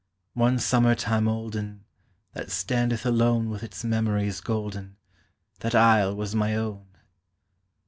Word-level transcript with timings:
One 0.33 0.57
summer 0.57 0.95
time 0.95 1.27
olden, 1.27 1.85
That 2.33 2.49
standeth 2.49 3.05
alone 3.05 3.51
With 3.51 3.61
its 3.61 3.83
memories 3.83 4.41
golden, 4.41 4.97
That 5.59 5.75
isle 5.75 6.15
was 6.15 6.33
my 6.33 6.55
own. 6.55 6.87